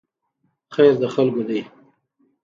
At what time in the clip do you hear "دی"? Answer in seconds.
1.49-1.61